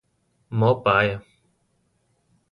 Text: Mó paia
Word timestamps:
Mó 0.59 0.71
paia 0.87 1.19